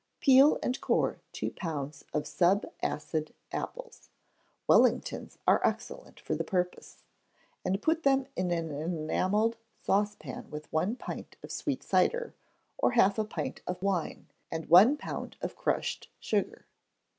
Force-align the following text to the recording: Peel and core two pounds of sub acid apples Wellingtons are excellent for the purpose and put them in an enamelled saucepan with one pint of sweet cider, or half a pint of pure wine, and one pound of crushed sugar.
Peel 0.19 0.57
and 0.63 0.81
core 0.81 1.19
two 1.31 1.51
pounds 1.51 2.05
of 2.11 2.25
sub 2.25 2.65
acid 2.81 3.35
apples 3.51 4.09
Wellingtons 4.67 5.37
are 5.45 5.61
excellent 5.63 6.19
for 6.19 6.33
the 6.33 6.43
purpose 6.43 7.03
and 7.63 7.83
put 7.83 8.01
them 8.01 8.25
in 8.35 8.49
an 8.49 8.71
enamelled 8.71 9.57
saucepan 9.83 10.49
with 10.49 10.73
one 10.73 10.95
pint 10.95 11.35
of 11.43 11.51
sweet 11.51 11.83
cider, 11.83 12.33
or 12.79 12.93
half 12.93 13.19
a 13.19 13.23
pint 13.23 13.61
of 13.67 13.79
pure 13.81 13.91
wine, 13.91 14.27
and 14.49 14.65
one 14.69 14.97
pound 14.97 15.37
of 15.39 15.55
crushed 15.55 16.09
sugar. 16.19 16.65